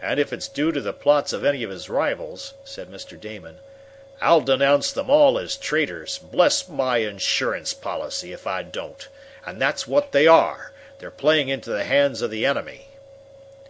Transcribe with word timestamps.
"And 0.00 0.18
if 0.18 0.32
it's 0.32 0.48
due 0.48 0.72
to 0.72 0.80
the 0.80 0.94
plots 0.94 1.34
of 1.34 1.44
any 1.44 1.62
of 1.64 1.68
his 1.68 1.90
rivals," 1.90 2.54
said 2.64 2.90
Mr. 2.90 3.20
Damon, 3.20 3.58
"I'll 4.22 4.40
denounce 4.40 4.90
them 4.90 5.10
all 5.10 5.38
as 5.38 5.54
traitors, 5.58 6.16
bless 6.16 6.66
my 6.66 6.96
insurance 6.96 7.74
policy, 7.74 8.32
if 8.32 8.46
I 8.46 8.62
don't! 8.62 9.06
And 9.44 9.60
that's 9.60 9.86
what 9.86 10.12
they 10.12 10.26
are! 10.26 10.72
They're 10.98 11.10
playing 11.10 11.50
into 11.50 11.68
the 11.68 11.84
hands 11.84 12.22
of 12.22 12.30
the 12.30 12.46
enemy!" 12.46 12.88